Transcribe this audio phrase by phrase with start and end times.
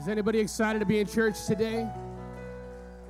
[0.00, 1.86] Is anybody excited to be in church today?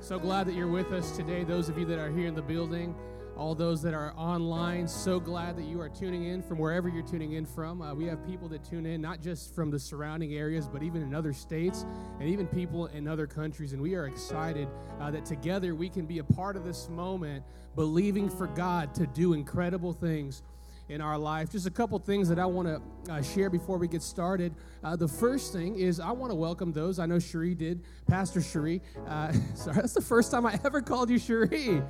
[0.01, 1.45] So glad that you're with us today.
[1.45, 2.93] Those of you that are here in the building,
[3.37, 7.07] all those that are online, so glad that you are tuning in from wherever you're
[7.07, 7.81] tuning in from.
[7.81, 11.01] Uh, we have people that tune in not just from the surrounding areas, but even
[11.01, 11.85] in other states
[12.19, 13.71] and even people in other countries.
[13.71, 14.67] And we are excited
[14.99, 17.41] uh, that together we can be a part of this moment,
[17.73, 20.43] believing for God to do incredible things
[20.91, 21.49] in our life.
[21.49, 24.53] Just a couple things that I want to uh, share before we get started.
[24.83, 26.99] Uh, the first thing is I want to welcome those.
[26.99, 28.81] I know Cherie did, Pastor Cherie.
[29.07, 31.81] Uh, sorry, that's the first time I ever called you Cherie.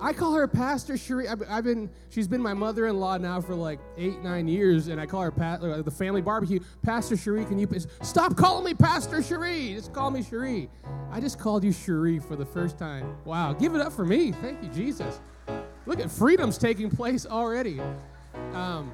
[0.00, 1.26] I call her Pastor Cherie.
[1.26, 5.06] I've, I've, been, she's been my mother-in-law now for like eight, nine years, and I
[5.06, 6.60] call her uh, the family barbecue.
[6.82, 7.68] Pastor Cherie, can you
[8.02, 9.74] stop calling me Pastor Cherie?
[9.74, 10.70] Just call me Cherie.
[11.10, 13.16] I just called you Cherie for the first time.
[13.24, 14.30] Wow, give it up for me.
[14.30, 15.20] Thank you, Jesus.
[15.86, 17.80] Look at freedom's taking place already.
[18.54, 18.92] Um,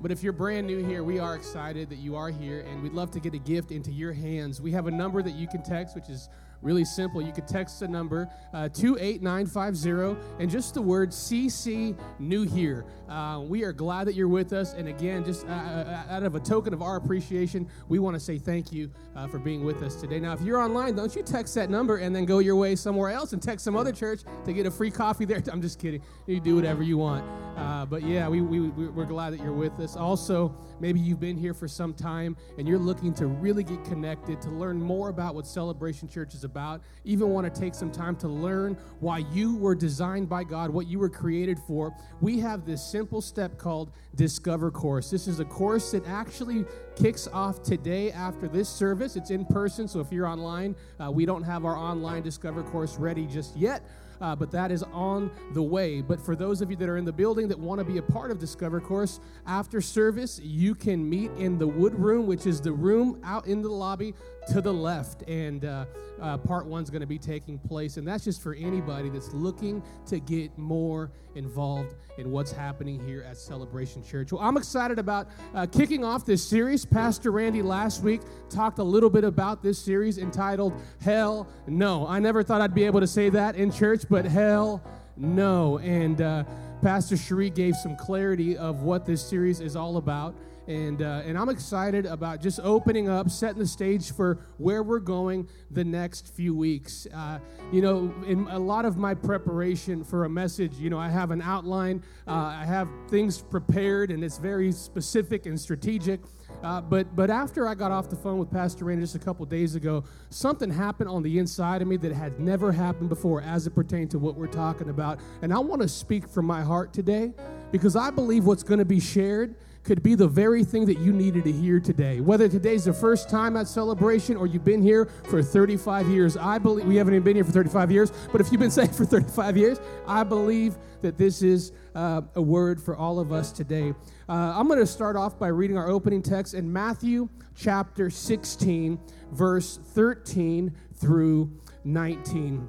[0.00, 2.92] but if you're brand new here, we are excited that you are here, and we'd
[2.92, 4.60] love to get a gift into your hands.
[4.60, 6.28] We have a number that you can text, which is
[6.62, 7.22] Really simple.
[7.22, 12.84] You could text the number uh, 28950 and just the word CC New Here.
[13.08, 14.72] Uh, we are glad that you're with us.
[14.72, 18.20] And again, just uh, uh, out of a token of our appreciation, we want to
[18.20, 20.18] say thank you uh, for being with us today.
[20.18, 23.10] Now, if you're online, don't you text that number and then go your way somewhere
[23.10, 25.42] else and text some other church to get a free coffee there.
[25.52, 26.02] I'm just kidding.
[26.26, 27.24] You do whatever you want.
[27.56, 29.96] Uh, but yeah, we, we, we're glad that you're with us.
[29.96, 34.42] Also, maybe you've been here for some time and you're looking to really get connected,
[34.42, 38.16] to learn more about what Celebration Church is about, even want to take some time
[38.16, 42.64] to learn why you were designed by God, what you were created for, we have
[42.64, 45.10] this simple step called Discover Course.
[45.10, 46.64] This is a course that actually
[46.96, 49.16] kicks off today after this service.
[49.16, 52.96] It's in person, so if you're online, uh, we don't have our online Discover Course
[52.96, 53.82] ready just yet
[54.20, 56.00] uh, but that is on the way.
[56.00, 58.02] But for those of you that are in the building that want to be a
[58.02, 62.60] part of Discover Course, after service, you can meet in the wood room, which is
[62.60, 64.14] the room out in the lobby
[64.52, 65.22] to the left.
[65.28, 65.86] And uh,
[66.20, 67.96] uh, part one's going to be taking place.
[67.96, 73.22] And that's just for anybody that's looking to get more involved in what's happening here
[73.22, 74.32] at Celebration Church.
[74.32, 76.84] Well, I'm excited about uh, kicking off this series.
[76.84, 82.06] Pastor Randy last week talked a little bit about this series entitled Hell No.
[82.06, 84.82] I never thought I'd be able to say that in church, but hell
[85.16, 85.78] no.
[85.78, 86.44] And uh,
[86.82, 90.34] Pastor Cherie gave some clarity of what this series is all about
[90.66, 94.98] and uh, and I'm excited about just opening up, setting the stage for where we're
[94.98, 97.06] going the next few weeks.
[97.14, 97.38] Uh,
[97.72, 101.30] you know, in a lot of my preparation for a message, you know, I have
[101.30, 106.20] an outline, uh, I have things prepared, and it's very specific and strategic.
[106.62, 109.46] Uh, but but after I got off the phone with Pastor Randy just a couple
[109.46, 113.66] days ago, something happened on the inside of me that had never happened before as
[113.66, 115.20] it pertained to what we're talking about.
[115.42, 117.32] And I want to speak from my heart today
[117.70, 119.54] because I believe what's going to be shared
[119.86, 122.20] could be the very thing that you needed to hear today.
[122.20, 126.58] Whether today's the first time at celebration or you've been here for 35 years, I
[126.58, 129.04] believe we haven't even been here for 35 years, but if you've been saved for
[129.04, 133.94] 35 years, I believe that this is uh, a word for all of us today.
[134.28, 138.98] Uh, I'm going to start off by reading our opening text in Matthew chapter 16,
[139.30, 141.52] verse 13 through
[141.84, 142.68] 19.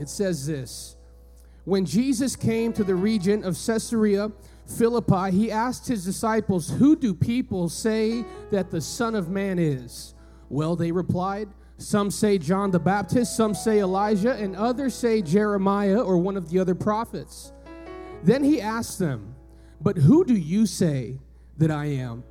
[0.00, 0.96] It says this
[1.64, 4.32] When Jesus came to the region of Caesarea,
[4.66, 10.14] Philippi, he asked his disciples, Who do people say that the Son of Man is?
[10.48, 11.48] Well, they replied,
[11.78, 16.50] Some say John the Baptist, some say Elijah, and others say Jeremiah or one of
[16.50, 17.52] the other prophets.
[18.22, 19.34] Then he asked them,
[19.80, 21.18] But who do you say
[21.58, 22.24] that I am?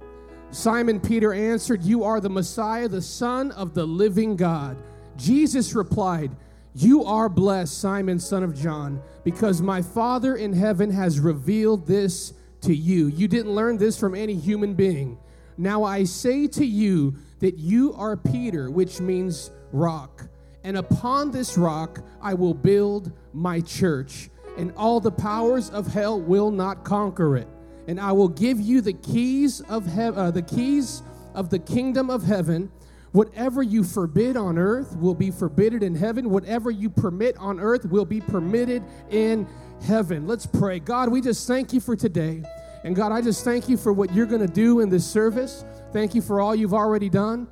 [0.50, 4.78] Simon Peter answered, You are the Messiah, the Son of the living God.
[5.18, 6.36] Jesus replied,
[6.76, 12.34] you are blessed, Simon, son of John, because my Father in heaven has revealed this
[12.62, 13.08] to you.
[13.08, 15.18] You didn't learn this from any human being.
[15.58, 20.28] Now I say to you that you are Peter, which means rock.
[20.64, 26.20] And upon this rock I will build my church, and all the powers of hell
[26.20, 27.48] will not conquer it.
[27.88, 31.04] And I will give you the keys of heaven, uh, the keys
[31.34, 32.72] of the kingdom of heaven.
[33.14, 36.32] Whatever you forbid on earth will be forbidden in heaven.
[36.32, 39.48] Whatever you permit on earth will be permitted in
[39.86, 40.26] heaven.
[40.28, 40.80] Let's pray.
[40.80, 42.44] God, we just thank you for today.
[42.84, 45.64] And God, I just thank you for what you're going to do in this service.
[45.94, 47.48] Thank you for all you've already done.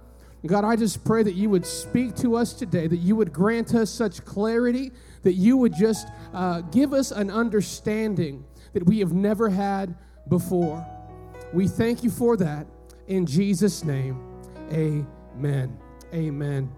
[0.47, 3.75] God, I just pray that you would speak to us today, that you would grant
[3.75, 4.91] us such clarity,
[5.21, 8.43] that you would just uh, give us an understanding
[8.73, 9.95] that we have never had
[10.27, 10.83] before.
[11.53, 12.65] We thank you for that.
[13.07, 14.19] In Jesus' name,
[14.71, 15.20] amen.
[15.41, 15.75] Amen.
[16.13, 16.71] Amen.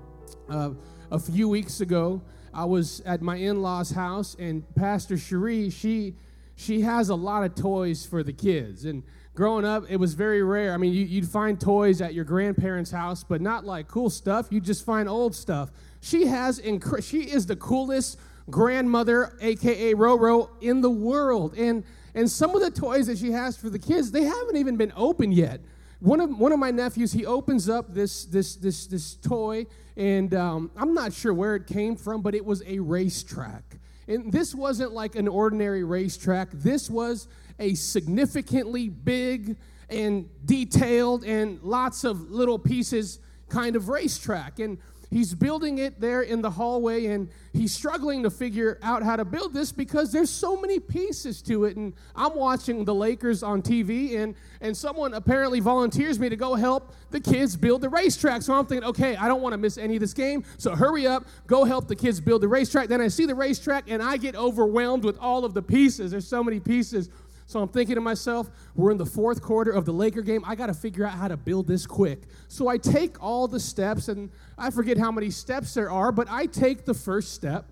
[0.48, 0.70] Uh,
[1.12, 2.22] a few weeks ago,
[2.54, 6.16] I was at my in law's house, and Pastor Cherie, she
[6.56, 8.86] she has a lot of toys for the kids.
[8.86, 9.04] And
[9.36, 10.74] growing up, it was very rare.
[10.74, 14.48] I mean, you, would find toys at your grandparents' house, but not like cool stuff.
[14.50, 15.70] You just find old stuff.
[16.00, 18.18] She has, inc- she is the coolest
[18.50, 21.54] grandmother, aka Roro, in the world.
[21.58, 21.84] And
[22.16, 24.94] and some of the toys that she has for the kids, they haven't even been
[24.96, 25.60] opened yet.
[26.04, 30.34] One of one of my nephews, he opens up this this this this toy, and
[30.34, 33.64] um, I'm not sure where it came from, but it was a racetrack.
[34.10, 36.52] And this wasn't like an ordinary racetrack.
[36.52, 39.56] This was a significantly big
[39.90, 44.60] and detailed and lots of little pieces kind of racetrack.
[44.60, 44.80] And
[45.14, 49.24] he's building it there in the hallway and he's struggling to figure out how to
[49.24, 51.78] build this because there's so many pieces to it.
[51.78, 56.56] And i'm watching the lakers on tv and and someone apparently volunteers me to go
[56.56, 58.42] help the kids build the racetrack.
[58.42, 61.06] So i'm thinking okay i don't want to miss any of this game so hurry
[61.06, 62.88] up go help the kids build the racetrack.
[62.88, 66.12] Then i see the racetrack and i get overwhelmed with all of the pieces.
[66.12, 67.10] There's so many pieces
[67.54, 70.44] so I'm thinking to myself, we're in the fourth quarter of the Laker game.
[70.44, 72.24] I got to figure out how to build this quick.
[72.48, 76.28] So I take all the steps, and I forget how many steps there are, but
[76.32, 77.68] I take the first step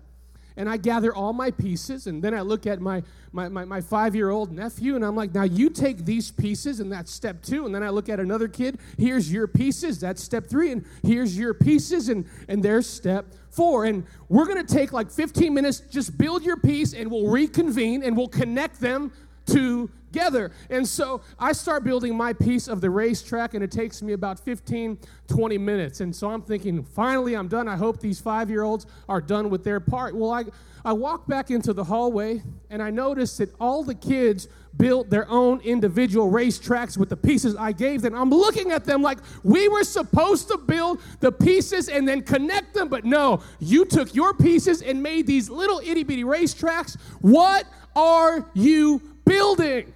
[0.56, 2.06] and I gather all my pieces.
[2.06, 3.02] And then I look at my,
[3.32, 6.78] my, my, my five year old nephew, and I'm like, now you take these pieces,
[6.78, 7.66] and that's step two.
[7.66, 10.70] And then I look at another kid, here's your pieces, that's step three.
[10.70, 13.86] And here's your pieces, and, and there's step four.
[13.86, 18.16] And we're gonna take like 15 minutes, just build your piece, and we'll reconvene and
[18.16, 19.10] we'll connect them
[19.46, 20.52] together.
[20.70, 24.38] And so I start building my piece of the racetrack, and it takes me about
[24.40, 24.98] 15,
[25.28, 26.00] 20 minutes.
[26.00, 27.68] And so I'm thinking, finally, I'm done.
[27.68, 30.14] I hope these five year olds are done with their part.
[30.14, 30.44] Well, I,
[30.84, 35.28] I walk back into the hallway, and I notice that all the kids built their
[35.28, 38.14] own individual racetracks with the pieces I gave them.
[38.14, 42.74] I'm looking at them like we were supposed to build the pieces and then connect
[42.74, 46.98] them, but no, you took your pieces and made these little itty bitty racetracks.
[47.20, 49.92] What are you building?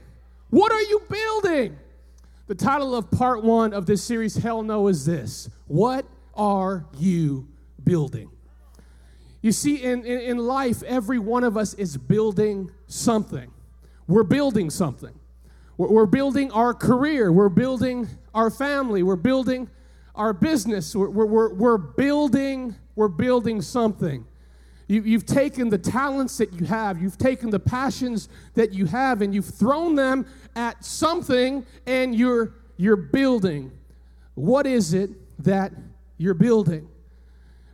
[0.51, 1.77] What are you building?
[2.47, 7.49] The title of part one of this series, Hell No, is this What are you
[7.83, 8.31] building?
[9.43, 13.51] You see, in, in, in, life, every one of us is building something.
[14.09, 15.17] We're building something.
[15.77, 19.71] We're, we're building our career, we're building our family, we're building
[20.15, 24.27] our business, we're, we're, we're building, we're building something.
[24.89, 29.21] You, you've taken the talents that you have, you've taken the passions that you have,
[29.21, 33.73] and you've thrown them at something, and you're, you're building.
[34.35, 35.11] What is it
[35.43, 35.73] that
[36.19, 36.89] you're building?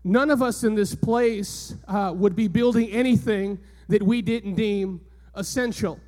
[0.04, 5.00] None of us in this place uh, would be building anything that we didn't deem
[5.34, 6.00] essential.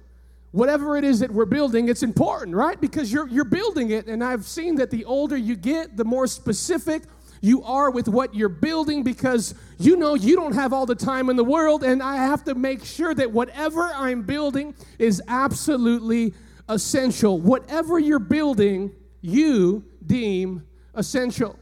[0.52, 2.80] Whatever it is that we're building, it's important, right?
[2.80, 4.06] Because you're, you're building it.
[4.06, 7.02] And I've seen that the older you get, the more specific
[7.40, 11.28] you are with what you're building because you know you don't have all the time
[11.31, 16.34] in the world, and I have to make sure that whatever I'm building is absolutely
[16.69, 17.38] essential.
[17.40, 21.58] Whatever you're building, you deem essential.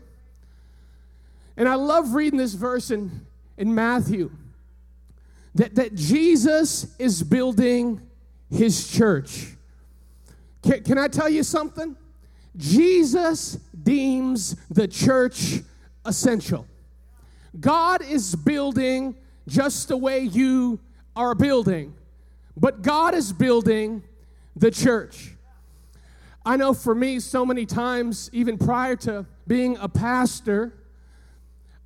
[1.57, 3.27] And I love reading this verse in,
[3.57, 4.31] in Matthew
[5.55, 8.01] that, that Jesus is building
[8.51, 9.49] his church.
[10.63, 11.97] Can, can I tell you something?
[12.57, 15.61] Jesus deems the church
[16.05, 16.67] essential.
[17.59, 19.15] God is building
[19.49, 20.79] just the way you
[21.17, 21.95] are building,
[22.57, 24.03] but God is building
[24.57, 25.33] the church.
[26.45, 30.73] I know for me, so many times, even prior to being a pastor,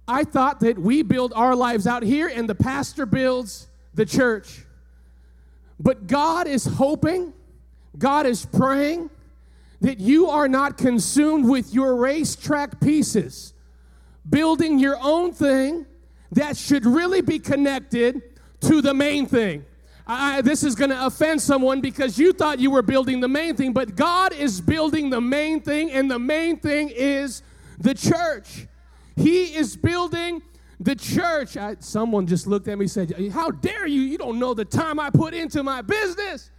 [0.08, 4.64] I thought that we build our lives out here and the pastor builds the church.
[5.78, 7.32] But God is hoping,
[7.98, 9.10] God is praying
[9.80, 13.52] that you are not consumed with your racetrack pieces
[14.28, 15.86] building your own thing
[16.32, 18.22] that should really be connected
[18.60, 19.64] to the main thing.
[20.06, 23.56] I, this is going to offend someone because you thought you were building the main
[23.56, 27.42] thing, but God is building the main thing, and the main thing is
[27.78, 28.66] the church.
[29.16, 30.42] He is building
[30.78, 31.56] the church.
[31.56, 34.02] I, someone just looked at me and said, How dare you?
[34.02, 36.50] You don't know the time I put into my business.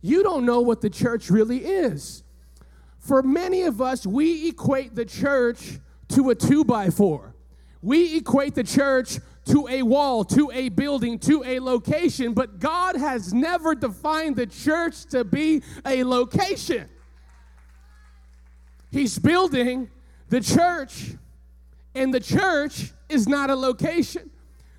[0.00, 2.24] You don't know what the church really is.
[3.02, 5.80] For many of us, we equate the church
[6.10, 7.34] to a two by four.
[7.82, 12.94] We equate the church to a wall, to a building, to a location, but God
[12.94, 16.88] has never defined the church to be a location.
[18.92, 19.90] He's building
[20.28, 21.16] the church,
[21.96, 24.30] and the church is not a location.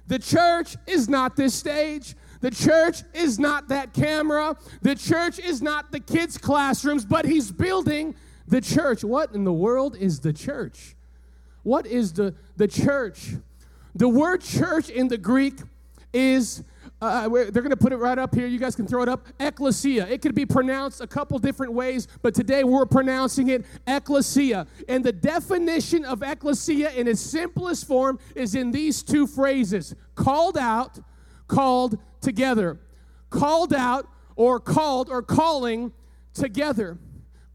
[0.07, 2.15] The church is not this stage.
[2.43, 4.57] The church is not that camera.
[4.81, 8.15] The church is not the kids' classrooms, but he's building
[8.49, 9.01] the church.
[9.01, 10.97] What in the world is the church?
[11.63, 13.29] What is the, the church?
[13.95, 15.53] The word church in the Greek
[16.11, 16.65] is
[17.01, 18.45] uh, they're going to put it right up here.
[18.45, 19.25] You guys can throw it up.
[19.39, 20.05] Ecclesia.
[20.07, 24.67] It could be pronounced a couple different ways, but today we're pronouncing it ecclesia.
[24.89, 30.57] And the definition of ecclesia in its simplest form is in these two phrases called
[30.57, 30.99] out,
[31.47, 32.79] called together.
[33.29, 35.91] Called out, or called, or calling
[36.33, 36.97] together.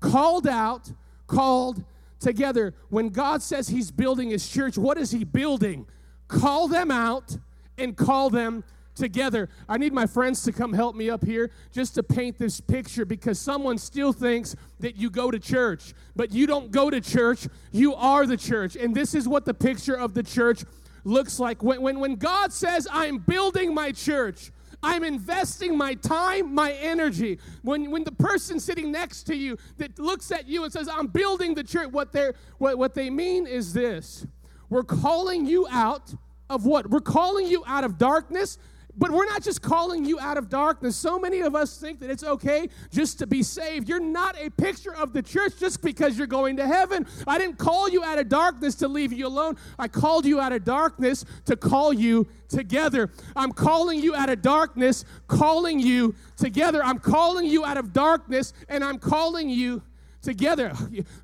[0.00, 0.92] Called out,
[1.26, 1.84] called
[2.20, 2.74] together.
[2.88, 5.86] When God says He's building His church, what is He building?
[6.28, 7.36] Call them out
[7.76, 8.64] and call them
[8.98, 9.48] together.
[9.68, 13.06] I need my friends to come help me up here just to paint this picture
[13.06, 17.46] because someone still thinks that you go to church, but you don't go to church,
[17.70, 18.76] you are the church.
[18.76, 20.64] And this is what the picture of the church
[21.04, 21.62] looks like.
[21.62, 24.50] When, when, when God says, I'm building my church,
[24.82, 27.38] I'm investing my time, my energy.
[27.62, 31.08] When, when the person sitting next to you that looks at you and says, I'm
[31.08, 34.26] building the church, what, they're, what, what they mean is this
[34.70, 36.14] we're calling you out
[36.50, 36.88] of what?
[36.88, 38.58] We're calling you out of darkness
[38.98, 40.96] but we're not just calling you out of darkness.
[40.96, 43.88] So many of us think that it's okay just to be saved.
[43.88, 47.06] You're not a picture of the church just because you're going to heaven.
[47.26, 49.56] I didn't call you out of darkness to leave you alone.
[49.78, 53.10] I called you out of darkness to call you together.
[53.36, 56.82] I'm calling you out of darkness, calling you together.
[56.82, 59.82] I'm calling you out of darkness, and I'm calling you
[60.22, 60.72] together.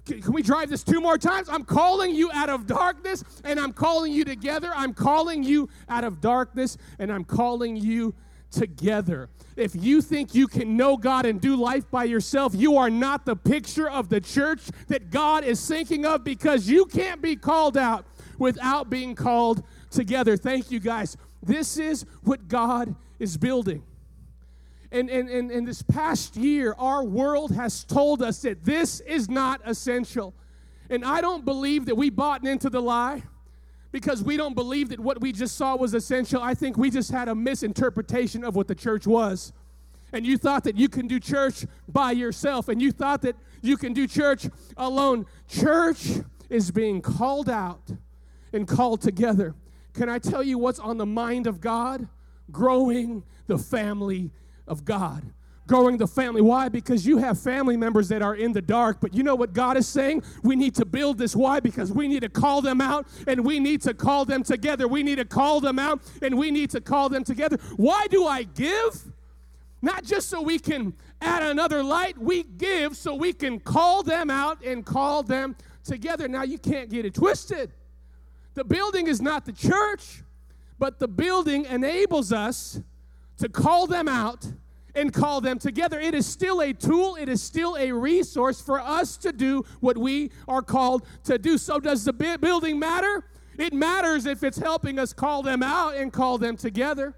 [0.07, 1.49] Can we drive this two more times?
[1.49, 4.73] I'm calling you out of darkness and I'm calling you together.
[4.75, 8.15] I'm calling you out of darkness and I'm calling you
[8.51, 9.29] together.
[9.57, 13.25] If you think you can know God and do life by yourself, you are not
[13.25, 17.77] the picture of the church that God is thinking of because you can't be called
[17.77, 18.07] out
[18.39, 20.37] without being called together.
[20.37, 21.17] Thank you, guys.
[21.43, 23.83] This is what God is building.
[24.95, 30.35] And in this past year, our world has told us that this is not essential.
[30.89, 33.25] And I don't believe that we bought into the lie
[33.91, 36.41] because we don't believe that what we just saw was essential.
[36.41, 39.53] I think we just had a misinterpretation of what the church was.
[40.13, 43.77] And you thought that you can do church by yourself, and you thought that you
[43.77, 44.47] can do church
[44.77, 45.27] alone.
[45.49, 46.09] Church
[46.49, 47.91] is being called out
[48.53, 49.57] and called together.
[49.93, 52.07] Can I tell you what's on the mind of God?
[52.53, 54.31] Growing the family
[54.66, 55.23] of God.
[55.66, 56.42] Growing the family.
[56.42, 56.68] Why?
[56.68, 58.99] Because you have family members that are in the dark.
[59.00, 60.23] But you know what God is saying?
[60.42, 61.35] We need to build this.
[61.35, 61.59] Why?
[61.59, 64.87] Because we need to call them out and we need to call them together.
[64.87, 67.56] We need to call them out and we need to call them together.
[67.76, 69.11] Why do I give?
[69.80, 74.28] Not just so we can add another light, we give so we can call them
[74.28, 76.28] out and call them together.
[76.28, 77.71] Now, you can't get it twisted.
[78.54, 80.23] The building is not the church,
[80.78, 82.80] but the building enables us
[83.38, 84.47] to call them out
[84.95, 85.99] and call them together.
[85.99, 89.99] It is still a tool, it is still a resource for us to do what
[89.99, 91.59] we are called to do.
[91.59, 93.25] So, does the building matter?
[93.59, 97.14] It matters if it's helping us call them out and call them together.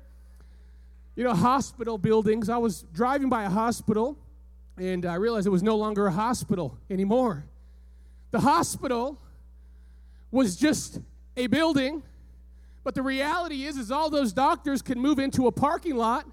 [1.15, 4.19] You know, hospital buildings, I was driving by a hospital
[4.77, 7.47] and I realized it was no longer a hospital anymore.
[8.33, 9.19] The hospital
[10.31, 11.01] was just
[11.37, 12.03] a building
[12.87, 16.25] but the reality is, is all those doctors can move into a parking lot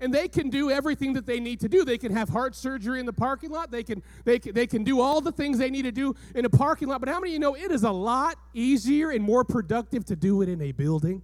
[0.00, 1.84] and they can do everything that they need to do.
[1.84, 3.70] They can have heart surgery in the parking lot.
[3.70, 6.46] They can, they can, they can do all the things they need to do in
[6.46, 7.00] a parking lot.
[7.00, 10.16] But how many of you know it is a lot easier and more productive to
[10.16, 11.20] do it in a building?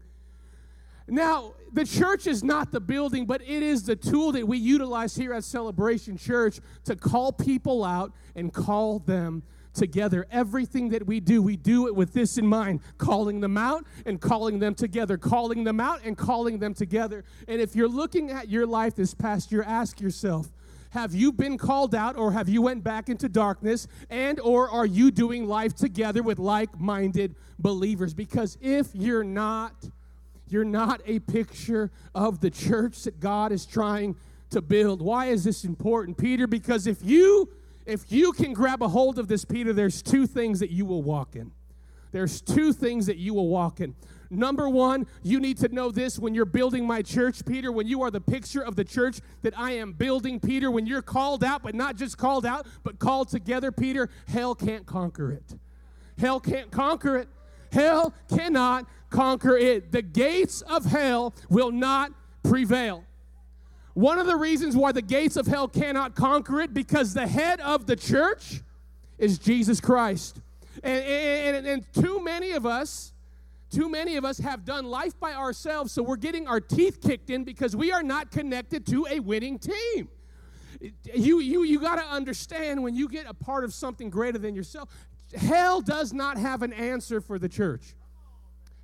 [1.09, 5.17] Now, the church is not the building, but it is the tool that we utilize
[5.17, 9.43] here at Celebration Church to call people out and call them
[9.77, 10.27] together.
[10.31, 14.21] Everything that we do, we do it with this in mind calling them out and
[14.21, 17.25] calling them together, calling them out and calling them together.
[17.47, 20.49] And if you're looking at your life this past year, ask yourself,
[20.91, 24.87] have you been called out or have you went back into darkness and or are
[24.87, 29.75] you doing life together with like-minded believers because if you're not
[30.49, 34.17] you're not a picture of the church that God is trying
[34.51, 37.51] to build why is this important peter because if you
[37.87, 41.03] if you can grab a hold of this, Peter, there's two things that you will
[41.03, 41.53] walk in.
[42.13, 43.95] There's two things that you will walk in.
[44.31, 48.03] Number one, you need to know this when you're building my church, Peter, when you
[48.03, 51.63] are the picture of the church that I am building, Peter, when you're called out,
[51.63, 55.55] but not just called out, but called together, Peter, hell can't conquer it.
[56.19, 57.29] Hell can't conquer it.
[57.71, 59.93] Hell cannot conquer it.
[59.93, 62.13] The gates of hell will not
[62.43, 63.05] prevail.
[63.97, 67.61] One of the reasons why the gates of hell cannot conquer it because the head
[67.61, 68.61] of the church
[69.17, 70.39] is Jesus Christ.
[70.83, 73.15] And, and, and, too many of us,
[73.71, 77.31] too many of us have done life by ourselves, so we're getting our teeth kicked
[77.31, 80.11] in because we are not connected to a winning team.
[81.15, 84.55] You, you, you got to understand when you get a part of something greater than
[84.55, 84.91] yourself,
[85.35, 87.95] hell does not have an answer for the church.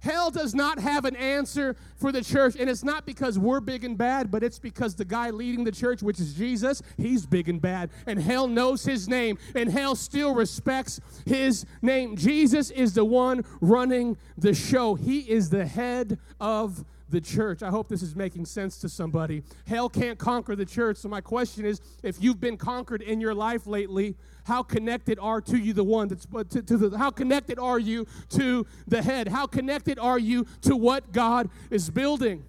[0.02, 2.56] Hell does not have an answer for the church.
[2.58, 5.70] And it's not because we're big and bad, but it's because the guy leading the
[5.70, 7.90] church, which is Jesus, he's big and bad.
[8.06, 12.16] And hell knows his name, and hell still respects his name.
[12.16, 17.62] Jesus is the one running the show, he is the head of the church.
[17.62, 19.44] I hope this is making sense to somebody.
[19.66, 20.96] Hell can't conquer the church.
[20.96, 25.40] So, my question is if you've been conquered in your life lately, how connected are
[25.42, 29.28] to you the one that's to, to the how connected are you to the head?
[29.28, 32.44] How connected are you to what God is building?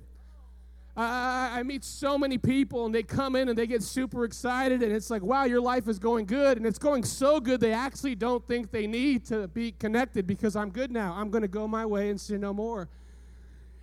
[0.96, 4.84] I, I meet so many people and they come in and they get super excited
[4.84, 6.58] and it's like, wow, your life is going good.
[6.58, 10.56] And it's going so good, they actually don't think they need to be connected because
[10.56, 11.16] I'm good now.
[11.18, 12.90] I'm going to go my way and sin no more.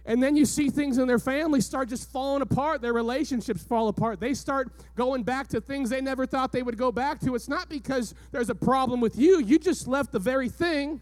[0.07, 2.80] And then you see things in their family start just falling apart.
[2.80, 4.21] Their relationships fall apart.
[4.21, 7.35] They start going back to things they never thought they would go back to.
[7.35, 11.00] It's not because there's a problem with you, you just left the very thing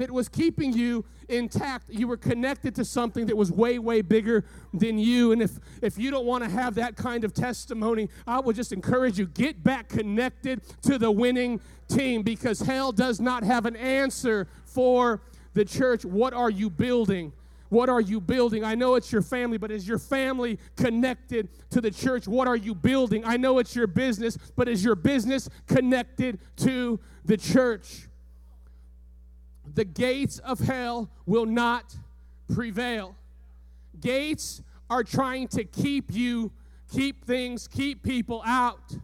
[0.00, 1.90] that was keeping you intact.
[1.90, 5.32] You were connected to something that was way, way bigger than you.
[5.32, 8.72] And if, if you don't want to have that kind of testimony, I would just
[8.72, 13.76] encourage you get back connected to the winning team because hell does not have an
[13.76, 15.20] answer for
[15.52, 16.04] the church.
[16.04, 17.34] What are you building?
[17.70, 18.64] What are you building?
[18.64, 22.28] I know it's your family, but is your family connected to the church?
[22.28, 23.24] What are you building?
[23.24, 28.08] I know it's your business, but is your business connected to the church?
[29.72, 31.96] The gates of hell will not
[32.52, 33.14] prevail.
[34.00, 36.50] Gates are trying to keep you,
[36.92, 38.96] keep things, keep people out.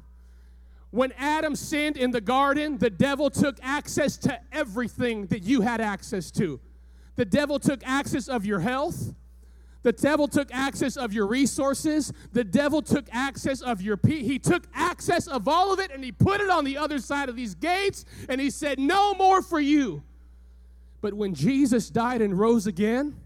[0.91, 5.81] When Adam sinned in the garden, the devil took access to everything that you had
[5.81, 6.59] access to.
[7.17, 9.15] The devil took access of your health.
[9.83, 12.13] The devil took access of your resources.
[12.33, 16.03] The devil took access of your pe- he took access of all of it and
[16.03, 19.43] he put it on the other side of these gates and he said no more
[19.43, 20.03] for you.
[21.01, 23.17] But when Jesus died and rose again,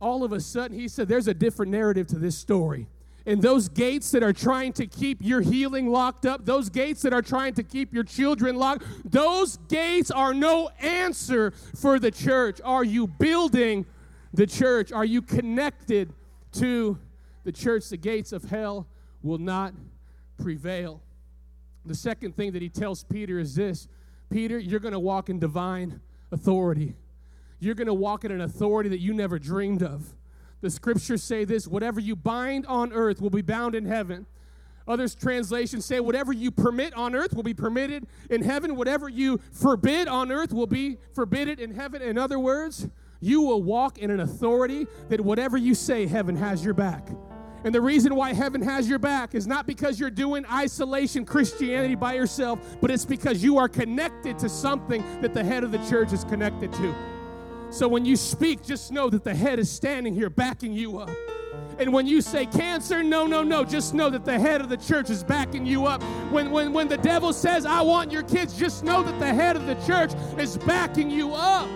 [0.00, 2.86] all of a sudden he said there's a different narrative to this story
[3.26, 7.12] and those gates that are trying to keep your healing locked up, those gates that
[7.12, 12.60] are trying to keep your children locked, those gates are no answer for the church.
[12.64, 13.84] Are you building
[14.32, 14.92] the church?
[14.92, 16.12] Are you connected
[16.52, 16.98] to
[17.42, 17.88] the church?
[17.88, 18.86] The gates of hell
[19.22, 19.74] will not
[20.38, 21.02] prevail.
[21.84, 23.88] The second thing that he tells Peter is this
[24.30, 26.00] Peter, you're going to walk in divine
[26.30, 26.94] authority.
[27.58, 30.14] You're going to walk in an authority that you never dreamed of.
[30.66, 34.26] The scriptures say this whatever you bind on earth will be bound in heaven.
[34.88, 38.74] Others translations say whatever you permit on earth will be permitted in heaven.
[38.74, 42.02] Whatever you forbid on earth will be forbidden in heaven.
[42.02, 42.88] In other words,
[43.20, 47.10] you will walk in an authority that whatever you say, heaven has your back.
[47.62, 51.94] And the reason why heaven has your back is not because you're doing isolation Christianity
[51.94, 55.78] by yourself, but it's because you are connected to something that the head of the
[55.88, 57.15] church is connected to.
[57.76, 61.10] So when you speak, just know that the head is standing here backing you up.
[61.78, 64.78] And when you say cancer, no, no, no, just know that the head of the
[64.78, 66.02] church is backing you up.
[66.32, 69.56] When, when, when the devil says, I want your kids, just know that the head
[69.56, 71.68] of the church is backing you up.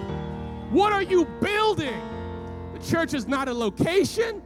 [0.71, 2.01] What are you building?
[2.73, 4.41] The church is not a location,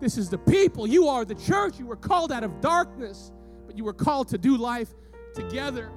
[0.00, 0.88] this is the people.
[0.88, 1.78] You are the church.
[1.78, 3.30] You were called out of darkness,
[3.64, 4.92] but you were called to do life
[5.36, 5.88] together.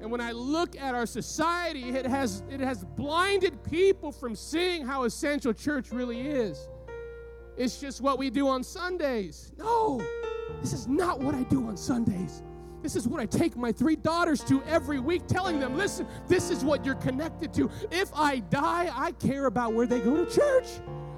[0.00, 4.86] And when I look at our society, it has, it has blinded people from seeing
[4.86, 6.68] how essential church really is.
[7.56, 9.52] It's just what we do on Sundays.
[9.58, 10.00] No,
[10.62, 12.42] this is not what I do on Sundays.
[12.82, 16.50] This is what I take my three daughters to every week, telling them, listen, this
[16.50, 17.70] is what you're connected to.
[17.90, 20.66] If I die, I care about where they go to church.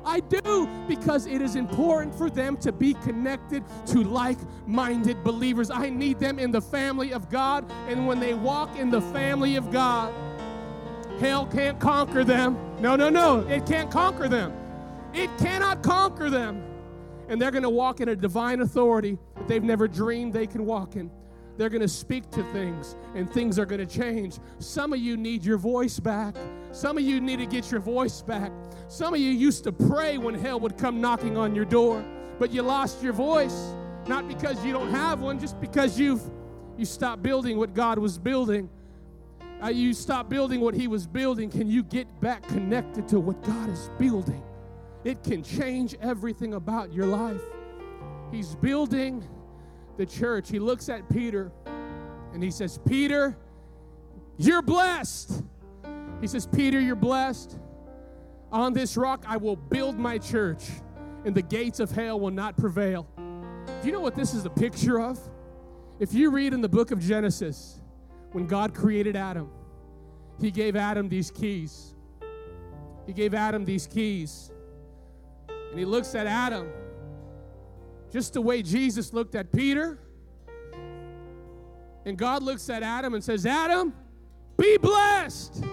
[0.04, 5.70] I do because it is important for them to be connected to like minded believers.
[5.70, 9.56] I need them in the family of God, and when they walk in the family
[9.56, 10.12] of God,
[11.20, 12.58] hell can't conquer them.
[12.80, 14.52] No, no, no, it can't conquer them.
[15.14, 16.62] It cannot conquer them.
[17.28, 20.66] And they're going to walk in a divine authority that they've never dreamed they can
[20.66, 21.10] walk in.
[21.56, 24.38] They're going to speak to things and things are going to change.
[24.58, 26.34] Some of you need your voice back.
[26.72, 28.50] Some of you need to get your voice back.
[28.88, 32.04] Some of you used to pray when hell would come knocking on your door,
[32.38, 33.74] but you lost your voice.
[34.06, 36.22] Not because you don't have one, just because you've
[36.76, 38.68] you stopped building what God was building.
[39.62, 41.50] Uh, you stopped building what He was building.
[41.50, 44.42] Can you get back connected to what God is building?
[45.04, 47.40] It can change everything about your life.
[48.32, 49.22] He's building
[49.98, 51.52] the church, he looks at Peter
[52.32, 53.36] and he says, Peter,
[54.38, 55.42] you're blessed.
[56.22, 57.58] He says, Peter, you're blessed.
[58.52, 60.62] On this rock I will build my church,
[61.24, 63.08] and the gates of hell will not prevail.
[63.66, 65.18] Do you know what this is a picture of?
[65.98, 67.80] If you read in the book of Genesis,
[68.30, 69.50] when God created Adam,
[70.40, 71.94] he gave Adam these keys.
[73.06, 74.52] He gave Adam these keys.
[75.48, 76.70] And he looks at Adam
[78.12, 79.98] just the way Jesus looked at Peter.
[82.04, 83.92] And God looks at Adam and says, Adam,
[84.56, 85.64] be blessed.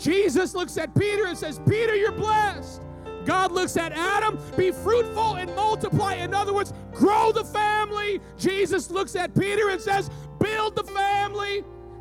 [0.00, 2.82] Jesus looks at Peter and says, Peter, you're blessed.
[3.26, 6.14] God looks at Adam, be fruitful and multiply.
[6.14, 8.20] In other words, grow the family.
[8.38, 10.10] Jesus looks at Peter and says,
[10.40, 11.39] build the family.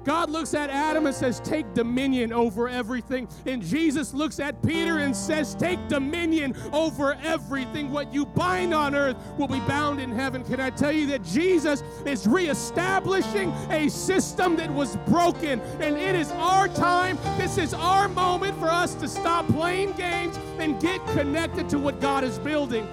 [0.04, 3.28] God looks at Adam and says, Take dominion over everything.
[3.46, 7.92] And Jesus looks at Peter and says, Take dominion over everything.
[7.92, 10.44] What you bind on earth will be bound in heaven.
[10.44, 15.60] Can I tell you that Jesus is reestablishing a system that was broken?
[15.80, 17.18] And it is our time.
[17.38, 22.00] This is our moment for us to stop playing games and get connected to what
[22.00, 22.86] God is building.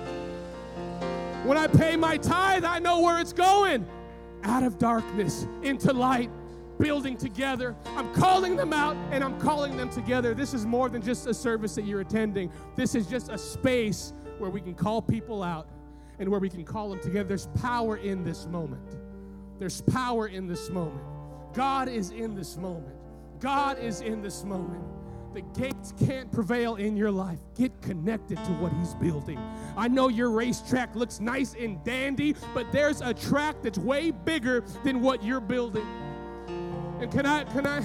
[1.44, 3.86] When I pay my tithe, I know where it's going
[4.42, 6.30] out of darkness into light
[6.78, 7.74] building together.
[7.96, 10.34] I'm calling them out and I'm calling them together.
[10.34, 14.12] This is more than just a service that you're attending, this is just a space
[14.38, 15.68] where we can call people out
[16.18, 17.28] and where we can call them together.
[17.28, 18.96] There's power in this moment.
[19.58, 21.04] There's power in this moment.
[21.54, 22.96] God is in this moment.
[23.40, 24.84] God is in this moment.
[25.34, 27.40] The gates can't prevail in your life.
[27.54, 29.38] Get connected to what He's building.
[29.76, 34.64] I know your racetrack looks nice and dandy, but there's a track that's way bigger
[34.82, 35.86] than what you're building.
[36.98, 37.84] And can I, can I,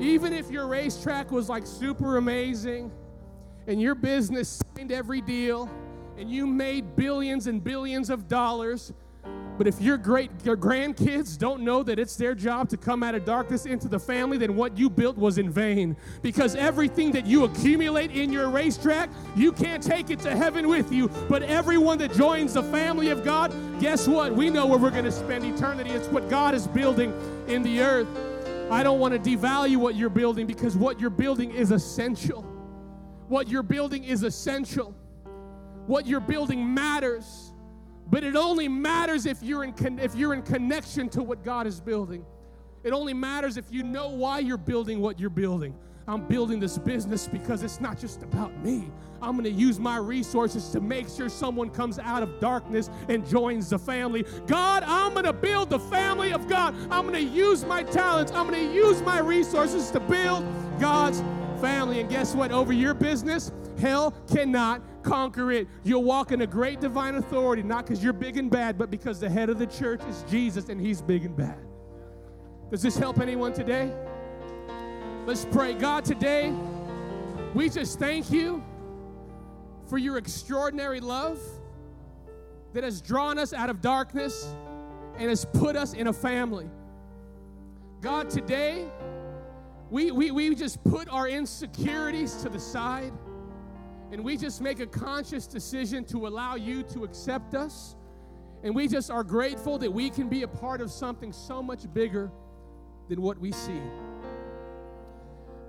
[0.00, 2.90] even if your racetrack was like super amazing
[3.66, 5.68] and your business signed every deal
[6.16, 8.94] and you made billions and billions of dollars,
[9.56, 13.14] but if your great your grandkids don't know that it's their job to come out
[13.14, 15.96] of darkness into the family, then what you built was in vain.
[16.22, 20.92] Because everything that you accumulate in your racetrack, you can't take it to heaven with
[20.92, 21.08] you.
[21.28, 24.34] But everyone that joins the family of God, guess what?
[24.34, 25.90] We know where we're going to spend eternity.
[25.90, 27.12] It's what God is building
[27.46, 28.08] in the earth.
[28.70, 32.42] I don't want to devalue what you're building because what you're building is essential.
[33.28, 34.94] What you're building is essential.
[35.86, 37.53] What you're building matters.
[38.10, 41.66] But it only matters if you're in con- if you're in connection to what God
[41.66, 42.24] is building.
[42.82, 45.74] It only matters if you know why you're building what you're building.
[46.06, 48.90] I'm building this business because it's not just about me.
[49.22, 53.26] I'm going to use my resources to make sure someone comes out of darkness and
[53.26, 54.26] joins the family.
[54.46, 56.74] God, I'm going to build the family of God.
[56.90, 58.32] I'm going to use my talents.
[58.32, 60.44] I'm going to use my resources to build
[60.78, 61.22] God's
[61.62, 62.00] family.
[62.00, 62.52] And guess what?
[62.52, 65.68] Over your business, hell cannot conquer it.
[65.84, 69.20] You'll walk in a great divine authority, not because you're big and bad, but because
[69.20, 71.58] the head of the church is Jesus and he's big and bad.
[72.70, 73.92] Does this help anyone today?
[75.26, 75.74] Let's pray.
[75.74, 76.52] God, today,
[77.54, 78.64] we just thank you
[79.88, 81.38] for your extraordinary love
[82.72, 84.54] that has drawn us out of darkness
[85.16, 86.68] and has put us in a family.
[88.00, 88.86] God, today,
[89.90, 93.12] we, we, we just put our insecurities to the side
[94.14, 97.96] and we just make a conscious decision to allow you to accept us.
[98.62, 101.92] And we just are grateful that we can be a part of something so much
[101.92, 102.30] bigger
[103.08, 103.80] than what we see.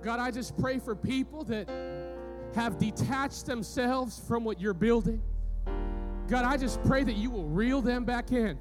[0.00, 1.68] God, I just pray for people that
[2.54, 5.20] have detached themselves from what you're building.
[6.28, 8.56] God, I just pray that you will reel them back in.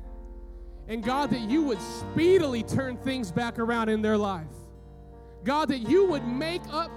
[0.87, 4.47] And God, that you would speedily turn things back around in their life.
[5.43, 6.89] God, that you would make up.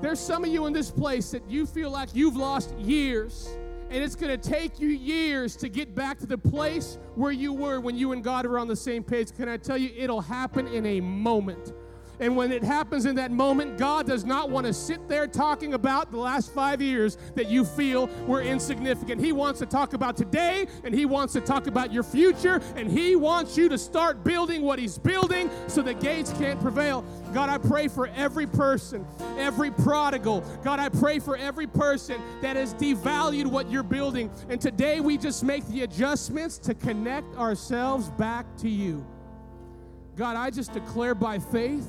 [0.00, 3.48] There's some of you in this place that you feel like you've lost years.
[3.90, 7.52] And it's going to take you years to get back to the place where you
[7.52, 9.34] were when you and God were on the same page.
[9.34, 11.72] Can I tell you, it'll happen in a moment.
[12.20, 15.74] And when it happens in that moment, God does not want to sit there talking
[15.74, 19.20] about the last five years that you feel were insignificant.
[19.20, 22.90] He wants to talk about today, and He wants to talk about your future, and
[22.90, 27.04] He wants you to start building what He's building so the gates can't prevail.
[27.32, 30.40] God, I pray for every person, every prodigal.
[30.64, 34.30] God, I pray for every person that has devalued what you're building.
[34.48, 39.06] And today we just make the adjustments to connect ourselves back to you.
[40.16, 41.88] God, I just declare by faith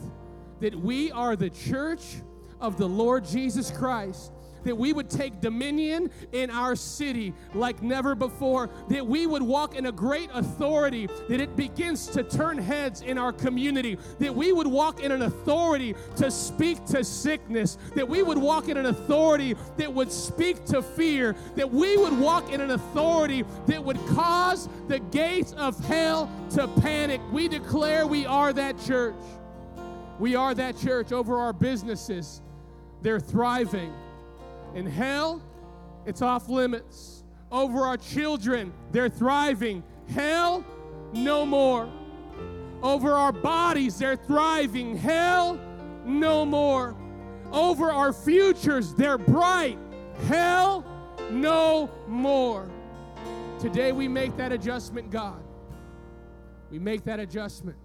[0.60, 2.17] that we are the church
[2.60, 4.32] of the Lord Jesus Christ
[4.63, 9.76] that we would take dominion in our city like never before, that we would walk
[9.76, 14.52] in a great authority, that it begins to turn heads in our community, that we
[14.52, 18.88] would walk in an authority to speak to sickness, that we would walk in an
[18.88, 23.98] authority that would speak to fear, that we would walk in an authority that would
[24.08, 27.22] cause the gates of hell to panic.
[27.32, 29.15] We declare we are that church.
[30.19, 32.41] We are that church over our businesses.
[33.01, 33.93] They're thriving.
[34.75, 35.41] In hell,
[36.05, 37.23] it's off limits.
[37.51, 39.82] Over our children, they're thriving.
[40.10, 40.63] Hell,
[41.13, 41.89] no more.
[42.84, 44.97] Over our bodies, they're thriving.
[44.97, 45.60] Hell,
[46.05, 46.95] no more.
[47.51, 48.93] over our futures.
[48.93, 49.77] They're bright.
[50.27, 50.86] Hell
[51.32, 52.69] no more.
[53.60, 55.41] Today we make that adjustment, God.
[56.71, 57.77] We make that adjustment.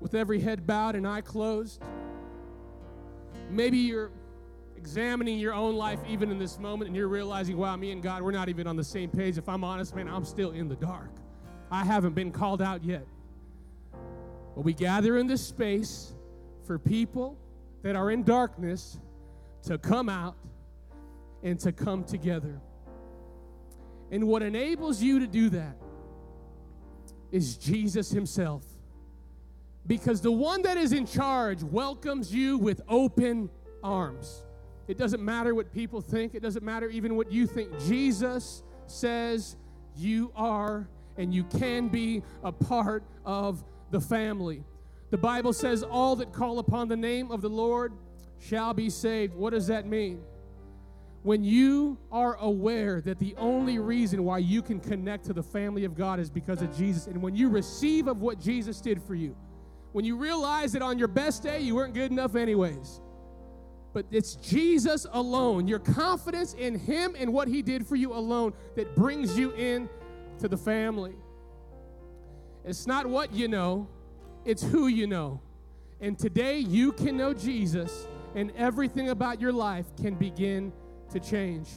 [0.00, 1.82] With every head bowed and eye closed,
[3.50, 4.10] maybe you're
[4.76, 8.22] examining your own life even in this moment and you're realizing, wow, me and God,
[8.22, 9.38] we're not even on the same page.
[9.38, 11.10] If I'm honest, man, I'm still in the dark.
[11.70, 13.06] I haven't been called out yet.
[14.54, 16.14] But we gather in this space
[16.66, 17.36] for people
[17.82, 18.98] that are in darkness
[19.64, 20.36] to come out
[21.42, 22.60] and to come together.
[24.10, 25.76] And what enables you to do that
[27.32, 28.64] is Jesus Himself.
[29.86, 33.48] Because the one that is in charge welcomes you with open
[33.82, 34.44] arms.
[34.88, 37.70] It doesn't matter what people think, it doesn't matter even what you think.
[37.86, 39.56] Jesus says
[39.96, 44.64] you are and you can be a part of the family.
[45.10, 47.92] The Bible says, All that call upon the name of the Lord
[48.38, 49.34] shall be saved.
[49.34, 50.20] What does that mean?
[51.22, 55.84] When you are aware that the only reason why you can connect to the family
[55.84, 59.14] of God is because of Jesus, and when you receive of what Jesus did for
[59.14, 59.34] you,
[59.96, 63.00] when you realize that on your best day you weren't good enough, anyways,
[63.94, 68.52] but it's Jesus alone, your confidence in Him and what He did for you alone
[68.74, 69.88] that brings you in
[70.38, 71.14] to the family.
[72.62, 73.88] It's not what you know,
[74.44, 75.40] it's who you know.
[76.02, 80.74] And today you can know Jesus, and everything about your life can begin
[81.10, 81.70] to change.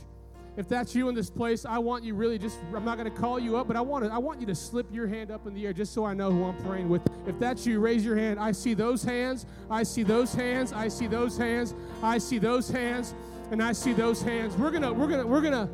[0.57, 3.17] If that's you in this place, I want you really just, I'm not going to
[3.17, 5.47] call you up, but I want, to, I want you to slip your hand up
[5.47, 7.01] in the air just so I know who I'm praying with.
[7.27, 8.39] If that's you, raise your hand.
[8.39, 9.45] I see those hands.
[9.69, 10.73] I see those hands.
[10.73, 11.73] I see those hands.
[12.03, 13.15] I see those hands.
[13.51, 14.55] And I see those hands.
[14.57, 15.69] We're going to, we're going to, we're going to,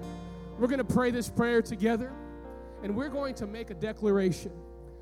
[0.60, 2.14] we're going to pray this prayer together.
[2.84, 4.52] And we're going to make a declaration.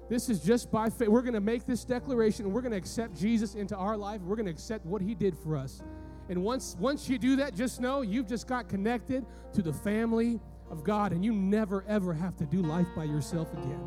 [0.10, 1.08] This is just by faith.
[1.08, 4.22] We're going to make this declaration and we're going to accept Jesus into our life.
[4.22, 5.82] We're going to accept what he did for us.
[6.30, 10.40] And once, once you do that, just know you've just got connected to the family
[10.72, 13.82] of God, and you never, ever have to do life by yourself again.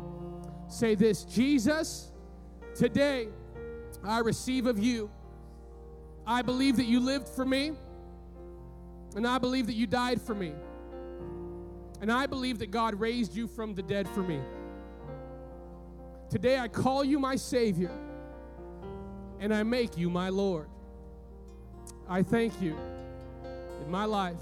[0.67, 2.11] Say this Jesus,
[2.75, 3.27] today
[4.03, 5.09] I receive of you.
[6.25, 7.71] I believe that you lived for me,
[9.15, 10.53] and I believe that you died for me.
[11.99, 14.39] And I believe that God raised you from the dead for me.
[16.29, 17.91] Today I call you my Savior,
[19.39, 20.67] and I make you my Lord.
[22.09, 22.75] I thank you
[23.43, 24.39] that my life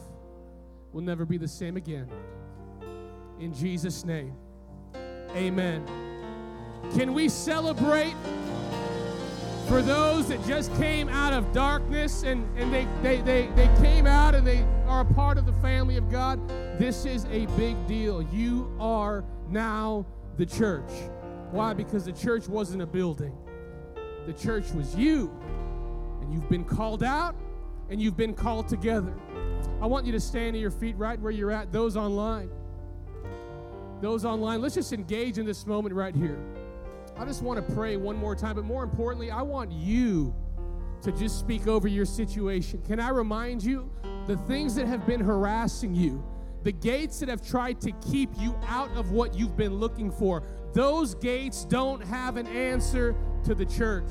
[0.93, 2.07] will never be the same again.
[3.39, 4.33] In Jesus' name,
[5.35, 5.83] amen.
[6.95, 8.13] Can we celebrate
[9.67, 14.05] for those that just came out of darkness and, and they, they, they, they came
[14.05, 16.47] out and they are a part of the family of God?
[16.77, 18.21] This is a big deal.
[18.21, 20.05] You are now
[20.37, 20.91] the church.
[21.49, 21.73] Why?
[21.73, 23.35] Because the church wasn't a building,
[24.27, 25.31] the church was you.
[26.21, 27.35] And you've been called out
[27.89, 29.13] and you've been called together.
[29.81, 32.49] I want you to stand to your feet right where you're at, those online.
[34.01, 36.39] Those online, let's just engage in this moment right here.
[37.17, 40.35] I just want to pray one more time, but more importantly, I want you
[41.01, 42.81] to just speak over your situation.
[42.81, 43.89] Can I remind you
[44.27, 46.23] the things that have been harassing you,
[46.63, 50.43] the gates that have tried to keep you out of what you've been looking for,
[50.73, 54.09] those gates don't have an answer to the church.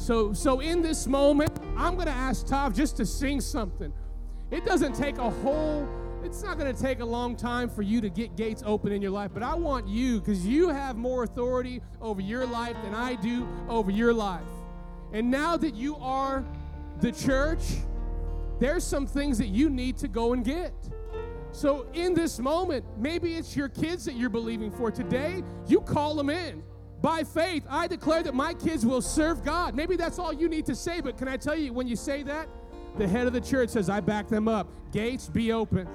[0.00, 3.92] So, so in this moment, I'm going to ask Tav just to sing something.
[4.50, 5.86] It doesn't take a whole,
[6.24, 9.02] it's not going to take a long time for you to get gates open in
[9.02, 12.94] your life, but I want you, because you have more authority over your life than
[12.94, 14.40] I do over your life.
[15.12, 16.46] And now that you are
[17.02, 17.60] the church,
[18.58, 20.72] there's some things that you need to go and get.
[21.52, 24.90] So, in this moment, maybe it's your kids that you're believing for.
[24.90, 26.62] Today, you call them in.
[27.02, 29.74] By faith, I declare that my kids will serve God.
[29.74, 32.22] Maybe that's all you need to say, but can I tell you, when you say
[32.24, 32.48] that,
[32.98, 34.68] the head of the church says, I back them up.
[34.92, 35.88] Gates be open.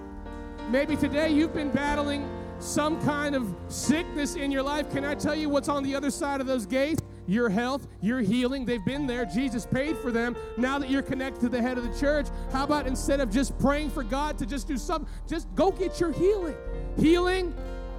[0.72, 2.28] Maybe today you've been battling
[2.60, 4.89] some kind of sickness in your life.
[4.89, 7.02] Can I tell you what's on the other side of those gates?
[7.28, 9.26] Your health, your healing, they've been there.
[9.26, 10.36] Jesus paid for them.
[10.58, 13.58] Now that you're connected to the head of the church, how about instead of just
[13.60, 16.56] praying for God to just do something, just go get your healing?
[16.98, 17.54] Healing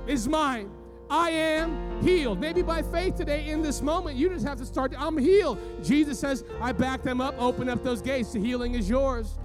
[0.06, 0.70] is mine.
[1.08, 2.40] I am healed.
[2.40, 4.92] Maybe by faith today, in this moment, you just have to start.
[4.98, 5.58] I'm healed.
[5.84, 8.32] Jesus says, I back them up, open up those gates.
[8.32, 9.38] The healing is yours.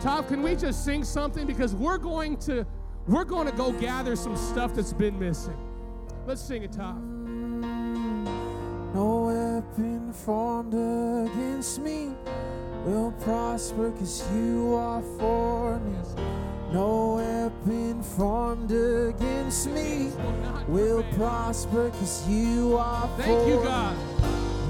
[0.00, 1.46] Top, can we just sing something?
[1.46, 2.66] Because we're going to
[3.06, 5.56] we're going to go gather some stuff that's been missing.
[6.26, 6.96] Let's sing it, Top.
[8.94, 12.12] No weapon formed against me
[12.84, 16.39] will prosper because you are for me.
[16.72, 20.12] No weapon formed against me
[20.68, 23.96] will prosper because you are Thank for you, God.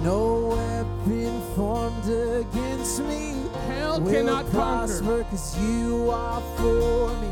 [0.02, 3.34] No weapon formed against me
[3.66, 7.28] Hell will cannot prosper cause you are for me.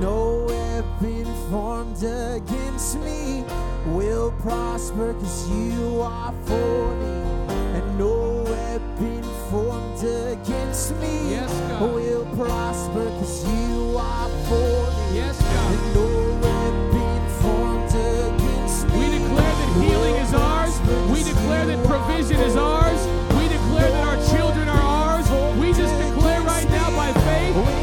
[0.00, 3.44] No weapon formed against me
[3.86, 7.14] will prosper cause you are for me.
[7.78, 13.63] And no weapon formed against me Yes, will prosper cause you
[20.24, 20.80] is ours.
[21.10, 23.06] We declare that provision is ours.
[23.36, 25.30] We declare that our children are ours.
[25.58, 27.73] We just declare right now by faith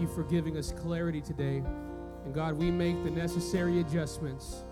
[0.00, 1.62] you for giving us clarity today.
[2.24, 4.64] And God, we make the necessary adjustments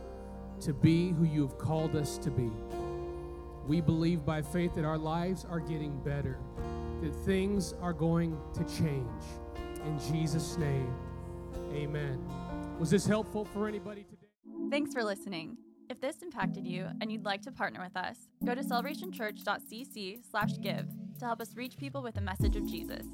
[0.61, 2.51] to be who you have called us to be.
[3.67, 6.39] We believe by faith that our lives are getting better,
[7.03, 9.23] that things are going to change.
[9.85, 10.93] In Jesus' name,
[11.73, 12.21] amen.
[12.79, 14.29] Was this helpful for anybody today?
[14.71, 15.57] Thanks for listening.
[15.89, 20.87] If this impacted you and you'd like to partner with us, go to celebrationchurch.cc/give
[21.19, 23.07] to help us reach people with the message of Jesus.